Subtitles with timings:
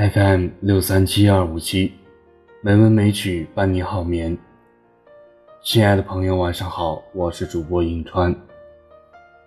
[0.00, 1.92] FM 六三七二五七，
[2.62, 4.34] 美文美曲伴你好眠。
[5.62, 8.34] 亲爱的朋友，晚上好，我是主播银川。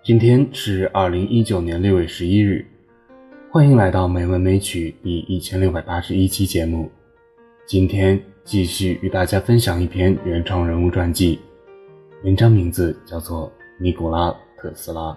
[0.04, 2.64] 今天是二零一九年六月十一日，
[3.50, 6.88] 欢迎来到美文美曲第一千六百八十一期节目。
[7.66, 11.40] 今天继续与大家分享一篇原创人物传记，
[12.22, 13.48] 文章名字叫做
[13.82, 15.10] 《尼古拉·特斯拉》。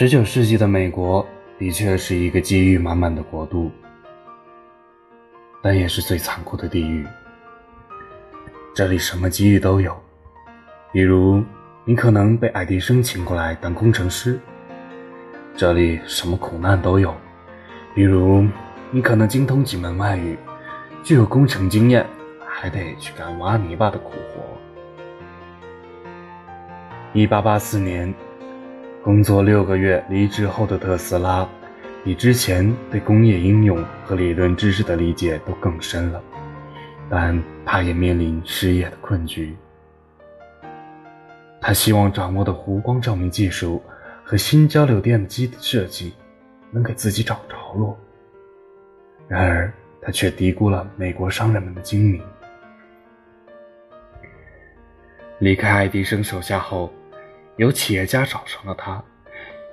[0.00, 1.26] 十九世纪的美国
[1.58, 3.70] 的确是一个机遇满满的国度，
[5.60, 7.06] 但也是最残酷的地狱。
[8.74, 9.94] 这里什么机遇都有，
[10.90, 11.44] 比如
[11.84, 14.38] 你可能被爱迪生请过来当工程师；
[15.54, 17.14] 这里什么苦难都有，
[17.94, 18.46] 比如
[18.90, 20.34] 你可能精通几门外语，
[21.02, 22.06] 具有工程经验，
[22.48, 24.40] 还得去干挖泥巴的苦活。
[27.12, 28.14] 一八八四年。
[29.02, 31.48] 工作六个月离职后的特斯拉，
[32.04, 36.22] 比之前对工业应用和理论知识的理解都更深了，
[37.08, 39.56] 但他也面临失业的困局。
[41.62, 43.82] 他希望掌握的弧光照明技术
[44.22, 46.12] 和新交流电机的设计
[46.70, 47.98] 能给自己找着落，
[49.28, 52.22] 然而他却低估了美国商人们的精明。
[55.38, 56.92] 离开爱迪生手下后。
[57.60, 59.04] 有企业家找上了他，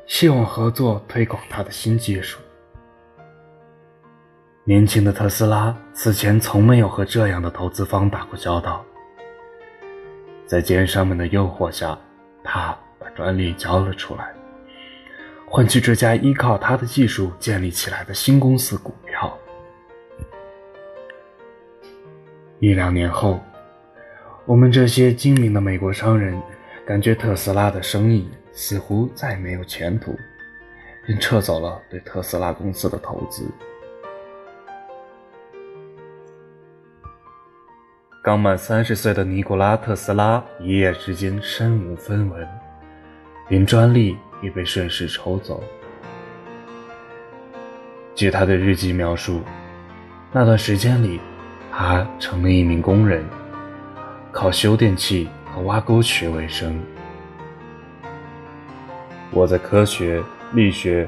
[0.08, 2.38] 希望合作推广他的新技术。
[4.66, 8.84] 年轻的特斯拉此前从没有和这样的投资方打过交道，
[10.46, 11.98] 在奸商们的诱惑下，
[12.44, 14.36] 他把专利交了出来，
[15.48, 19.34] 换取这家依靠他的技术建立起来的新公司股票。
[22.60, 23.40] 一两年后，
[24.44, 26.38] 我们这些精明的美国商人。
[26.88, 30.18] 感觉特斯拉的生意似乎再没有前途，
[31.06, 33.46] 便撤走了对特斯拉公司的投资。
[38.24, 42.48] 刚满三十岁的尼古拉·特斯拉一夜之间身无分文，
[43.50, 45.62] 连专利也被顺势抽走。
[48.16, 49.42] 据他的日记描述，
[50.32, 51.20] 那段时间里，
[51.70, 53.26] 他成了一名工人，
[54.32, 55.28] 靠修电器。
[55.62, 56.80] 挖沟渠为生。
[59.32, 60.24] 我在科学、
[60.54, 61.08] 力学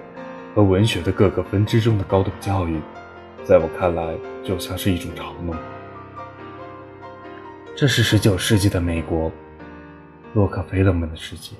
[0.54, 2.80] 和文学的各个分支中的高等教育，
[3.44, 5.56] 在我看来就像是一种嘲弄。
[7.76, 9.32] 这是十九世纪的美国，
[10.34, 11.56] 洛克菲勒们的世界。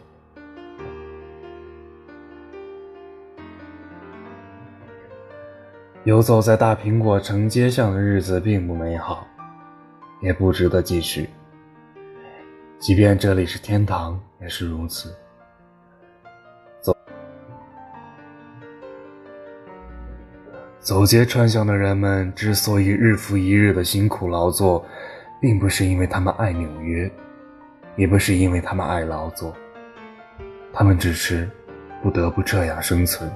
[6.04, 9.28] 游走在大苹果城街巷的日子并不美好，
[10.22, 11.30] 也不值得继续。
[12.80, 15.14] 即便这里是天堂，也是如此。
[16.80, 16.96] 走
[20.80, 24.84] 走街串巷的人们之所以日复一日的辛苦劳作，
[25.42, 27.12] 并不是因为他们爱纽约，
[27.98, 29.54] 也不是因为他们爱劳作，
[30.72, 31.50] 他们只是
[32.02, 33.30] 不得不这样生存。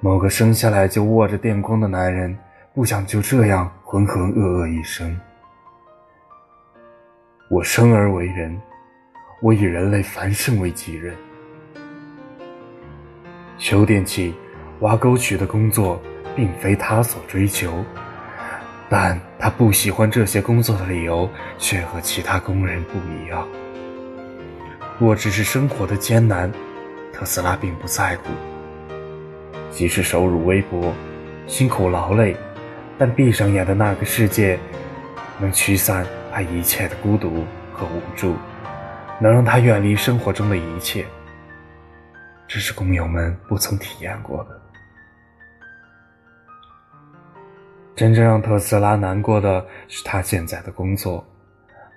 [0.00, 2.36] 某个生下来就握着电光的男人，
[2.74, 5.18] 不想就这样浑浑噩噩一生。
[7.50, 8.56] 我生而为人，
[9.40, 11.12] 我以人类繁盛为己任。
[13.58, 14.32] 修电器、
[14.82, 16.00] 挖沟渠的工作
[16.36, 17.84] 并非他所追求，
[18.88, 21.28] 但他不喜欢这些工作的理由
[21.58, 23.48] 却和其他工人不一样。
[25.00, 26.52] 若只是生活的艰难，
[27.12, 28.30] 特斯拉并不在乎。
[29.72, 30.94] 即使收入微薄、
[31.48, 32.36] 辛苦劳累，
[32.96, 34.56] 但闭上眼的那个世界
[35.40, 36.06] 能驱散。
[36.32, 38.36] 他一切的孤独和无助，
[39.20, 41.04] 能让他远离生活中的一切。
[42.46, 44.60] 这是工友们不曾体验过的。
[47.94, 51.24] 真正让特斯拉难过的是，他现在的工作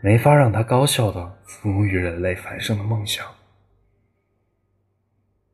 [0.02, 3.26] 没法让他高效的服务于人类繁盛的梦想。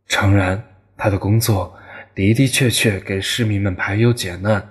[0.08, 0.62] 诚然，
[0.98, 1.78] 他的工作
[2.16, 4.68] 的的确确给市民们排忧解难，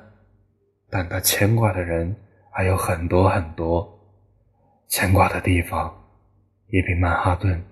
[0.91, 2.15] 但他牵挂的人
[2.51, 3.98] 还有很多很多。
[4.89, 5.95] 牵挂的地方
[6.69, 7.63] 也比曼哈顿、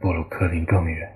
[0.00, 1.12] 布鲁克林更远。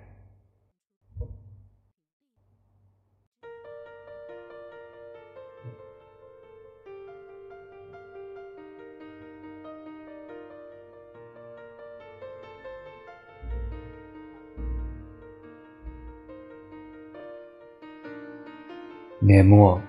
[19.19, 19.81] 年末，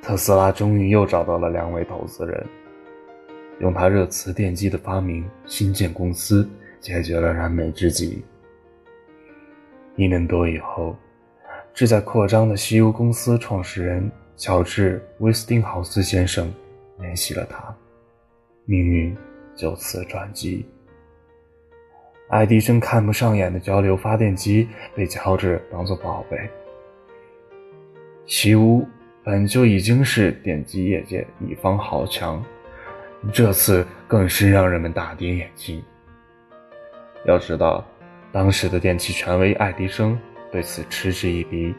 [0.00, 2.46] 特斯拉终于又找到了两位投资人。
[3.60, 6.48] 用他热磁电机的发明新建公司，
[6.80, 8.24] 解决了燃眉之急。
[9.96, 10.96] 一年多以后，
[11.74, 16.52] 志在扩张的西屋公司创始人乔治·威斯汀豪斯先生
[17.00, 17.76] 联系了他，
[18.64, 19.16] 命运
[19.56, 20.64] 就此转机。
[22.28, 26.38] 爱迪生看不上眼的交流发电机被乔治当作宝贝。
[28.26, 28.86] 西屋
[29.24, 32.44] 本就已经是电机业界一方豪强，
[33.32, 35.82] 这次更是让人们大跌眼镜。
[37.26, 37.84] 要知道，
[38.32, 40.18] 当时的电气权威爱迪生
[40.50, 41.74] 对此嗤之以鼻，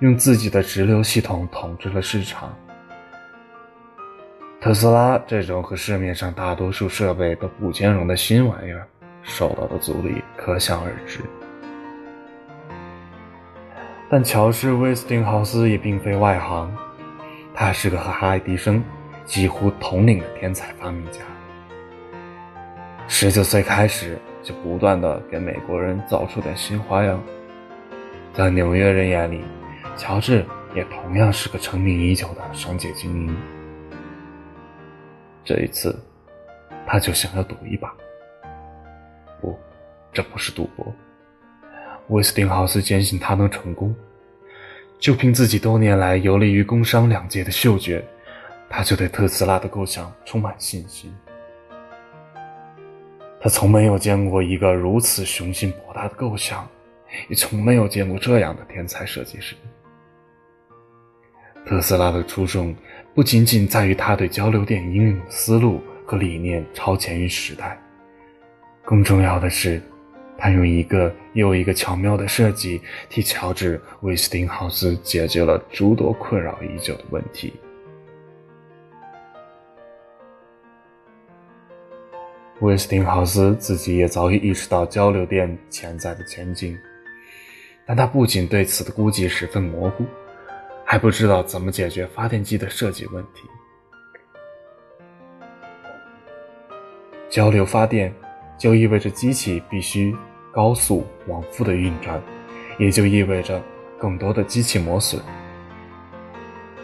[0.00, 2.54] 用自己的直流系统统治了市场。
[4.60, 8.86] 特斯拉这种和市面上大多数设备都不兼容的新玩意儿。
[9.24, 11.20] 受到的阻力可想而知，
[14.08, 16.74] 但乔治·威斯汀豪斯也并非外行，
[17.52, 18.82] 他是个和爱迪生
[19.28, 21.20] 几乎同龄的天才发明家。
[23.06, 27.22] 十九岁开始就不断的给美国人造出点新花样，
[28.32, 29.44] 在纽约人眼里，
[29.98, 33.36] 乔治也同样是个成名已久的商界精英。
[35.44, 35.94] 这一次，
[36.86, 37.94] 他就想要赌一把。
[39.42, 39.58] 不，
[40.10, 40.86] 这不是赌博。
[42.08, 43.94] 威斯汀豪斯坚信他能成功，
[44.98, 48.02] 就凭自己多年来游历于工商两界的嗅觉，
[48.68, 51.14] 他就对特斯拉的构想充满信心。
[53.40, 56.68] 他从没有见过一个如此雄心勃大的构想，
[57.28, 59.54] 也从没有见过这样的天才设计师。
[61.64, 62.74] 特斯拉的出众
[63.14, 67.78] 不仅仅在于他对交流电应用的思路和理念超前于时代。
[68.82, 69.80] 更重要的是，
[70.36, 77.52] 他用一个又一个巧妙的设计，替乔治·威斯汀豪斯解决了诸多困扰已久的问题。
[82.60, 86.76] 威斯汀豪斯自己也早已意识到交流电潜在的前景，
[87.86, 90.04] 但他不仅对此的估计十分模糊，
[90.84, 93.42] 还不知道怎么解决发电机的设计问题。
[97.28, 98.12] 交流发电。
[98.58, 100.12] 就意味着机器必须
[100.50, 102.20] 高速往复的运转，
[102.76, 103.62] 也就意味着
[103.96, 105.22] 更多的机器磨损。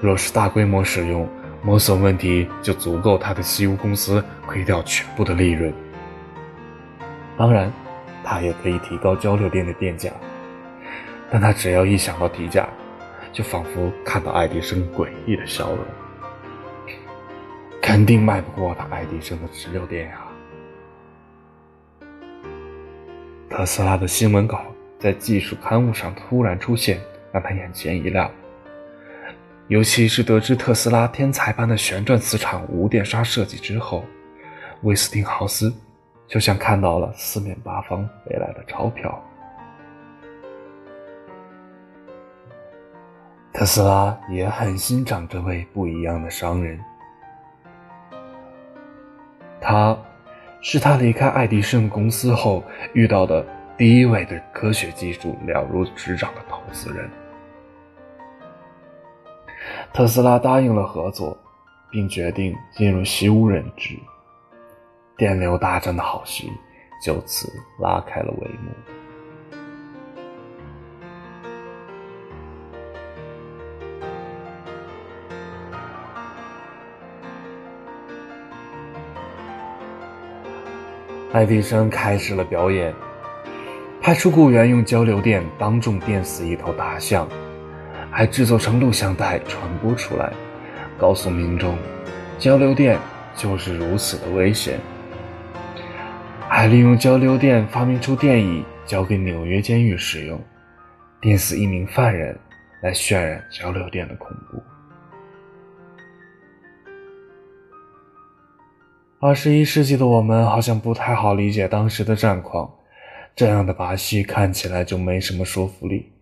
[0.00, 1.29] 若是大规模使用，
[1.64, 5.72] 磨损问题就足够他的西屋公司亏掉全部的利润。
[7.38, 7.72] 当然，
[8.22, 10.11] 他也可以提高交流电的电价，
[11.31, 12.69] 但他只要一想到提价，
[13.32, 15.78] 就仿佛看到爱迪生诡异的笑容，
[17.81, 20.20] 肯定卖不过他爱迪生的直流电呀。
[23.49, 24.64] 特斯拉的新闻稿
[24.99, 27.00] 在技术刊物上突然出现，
[27.32, 28.31] 让他眼前一亮。
[29.69, 34.05] 尤其是得知特斯拉天才般的旋转磁场无电刹设计之后，
[34.82, 35.72] 威斯汀豪斯
[36.28, 39.22] 就像看到了四面八方飞来的钞票。
[43.52, 46.78] 特斯拉也很欣赏这位不一样的商人，
[49.61, 49.97] 他。
[50.66, 53.44] 是他离开爱迪生公司后遇到的
[53.76, 57.06] 第一位对科学技术了如指掌的投资人。
[59.94, 61.38] 特斯拉答应了合作，
[61.88, 63.96] 并决定进入习无人制，
[65.16, 66.50] 电流大战的好戏
[67.00, 67.48] 就此
[67.78, 68.72] 拉开了帷幕。
[81.32, 82.92] 爱迪生开始了表演，
[84.02, 87.28] 派出雇员用交流电当众电死一头大象，
[88.16, 90.33] 还制作成录像带传播出来，
[90.97, 91.76] 告诉民众，
[92.38, 92.97] 交流电
[93.35, 94.78] 就是如此的危险。
[96.49, 100.40] 还利用交流电发明出电椅，交给纽约监狱使用，
[101.21, 102.38] 电死一名犯人，
[102.83, 104.62] 来渲染交流电的恐怖。
[109.18, 112.73] 二十一世纪的我们好像不太好理解当时的战况，
[113.35, 116.13] 这样的把戏看起来就没什么说服力。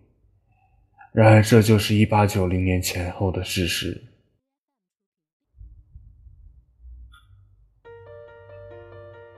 [1.13, 4.01] 然而，这就是一八九零年前后的事实。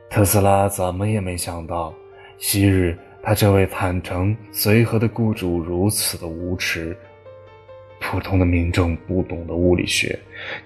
[0.10, 1.94] 特斯拉怎么也没想到，
[2.38, 6.96] 昔日他这位坦诚随和的雇主如此的无耻。
[8.00, 10.18] 普通的民众不懂得物理学，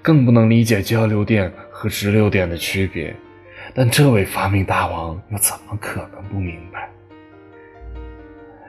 [0.04, 3.16] 更不能理解交流电和直流电的区别，
[3.74, 6.88] 但这位发明大王又怎么可能不明白？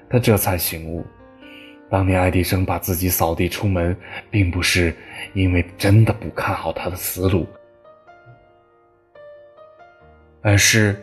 [0.09, 1.05] 他这才醒悟，
[1.91, 3.97] 当年爱迪生把自己扫地出门，
[4.31, 4.95] 并不是
[5.35, 7.47] 因为真的不看好他的思路，
[10.41, 10.97] 而是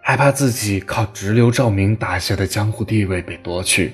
[0.00, 3.92] 害怕自己靠直流照明打下的江湖地位被夺去，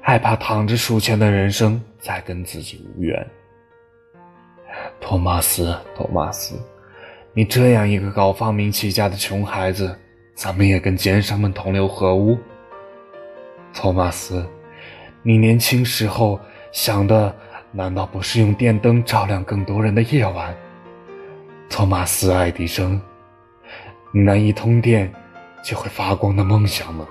[0.00, 3.26] 害怕躺着数钱的人生再跟自己无缘。
[4.98, 6.58] 托马斯，托马斯，
[7.34, 9.94] 你这样一个搞发明起家的穷孩子，
[10.34, 12.38] 怎么也跟奸商们同流合污？
[13.74, 14.46] 托马斯，
[15.26, 16.38] 你年轻时候
[16.70, 17.34] 想的
[17.72, 20.56] 难道不是用电灯照亮更多人的夜晚？
[21.68, 23.00] 托马斯·爱迪生，
[24.12, 25.12] 你那一通电。
[25.64, 27.04] 就会发光的梦想吗？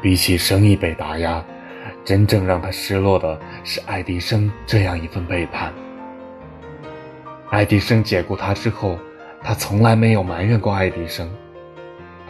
[0.00, 1.44] 比起生意被打压，
[2.02, 5.70] 真正让他失落的是爱迪生这样一份背叛。
[7.50, 8.98] 爱迪生解雇他之后，
[9.42, 11.30] 他从来没有埋怨过爱迪生，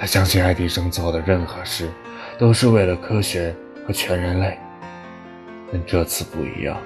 [0.02, 1.88] 他相信爱迪生做的任何事
[2.36, 3.54] 都是为了科学
[3.86, 4.58] 和全人类。
[5.70, 6.76] 但这次不一样，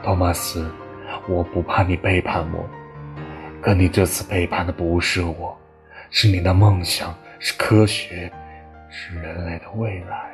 [0.00, 0.70] 托马斯，
[1.28, 2.64] 我不怕你背叛我。
[3.60, 5.58] 可你这次背叛的不是我，
[6.08, 8.32] 是你的梦想，是科学，
[8.88, 10.30] 是人类的未来。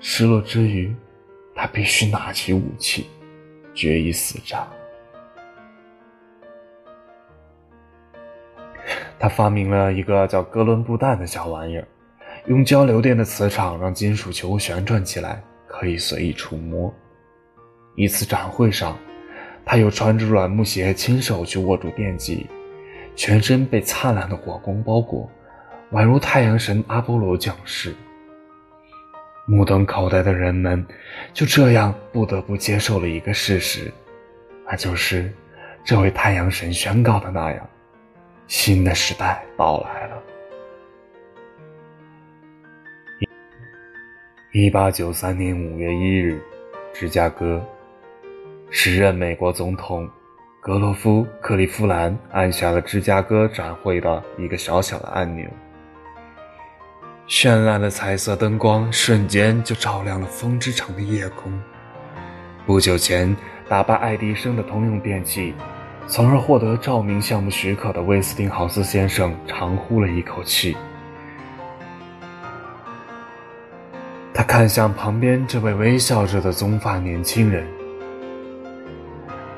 [0.00, 0.96] 失落之余，
[1.54, 3.10] 他必须拿起武器，
[3.74, 4.66] 决一死战。
[9.18, 11.86] 他发明了一个叫哥伦布蛋的小玩意儿，
[12.46, 16.92] 用交流电的磁场让金属球旋转起来，可以随意触摸。
[17.96, 18.96] 一次展会上。
[19.70, 22.46] 他又穿着软木鞋，亲手去握住电极，
[23.14, 25.30] 全身被灿烂的火光包裹，
[25.92, 27.94] 宛如太阳神阿波罗降世。
[29.44, 30.82] 目瞪口呆的人们
[31.34, 33.92] 就这样不得不接受了一个事实，
[34.64, 35.30] 那就是
[35.84, 37.68] 这位太阳神宣告的那样：
[38.48, 40.22] 新的时代到来了。
[44.52, 46.42] 一八九三年五月一日，
[46.94, 47.62] 芝加哥。
[48.70, 50.08] 时任美国总统
[50.60, 55.46] 格罗夫·克利夫兰按下了芝加哥展会的一个小小的按钮，
[57.28, 61.52] 绚烂的彩色灯光瞬间就照亮了风之城的夜空。
[62.66, 63.34] 不久前
[63.68, 65.54] 打败爱迪生的通用电器，
[66.10, 70.74] 从而获得照明项目许可的威斯汀豪斯先生长呼了一口气，
[74.32, 77.66] 他看向旁边这位微笑着的棕发年轻人。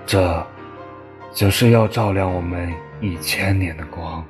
[0.05, 0.45] 这，
[1.33, 4.25] 就是要照亮我们一千年的光。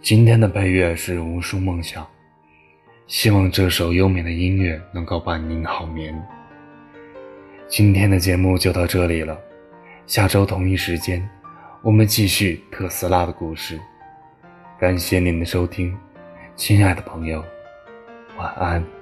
[0.00, 2.06] 今天的配乐是无数梦想，
[3.08, 6.16] 希望这首优美的音乐能够伴您好眠。
[7.66, 9.36] 今天的节目就到这里了，
[10.06, 11.28] 下周同一时间。
[11.82, 13.78] 我们继续特斯拉的故事，
[14.78, 15.94] 感谢您的收听，
[16.54, 17.44] 亲爱的朋友，
[18.38, 18.97] 晚安。